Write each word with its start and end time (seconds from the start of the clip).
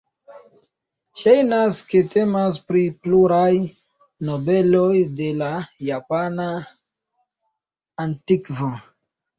Ŝajnas 1.23 1.81
ke 1.91 2.01
temas 2.13 2.57
pri 2.71 2.81
pluraj 3.03 3.51
nobeloj 4.31 4.91
de 5.21 5.31
la 5.45 5.53
japana 5.93 6.53
antikvo. 8.09 8.77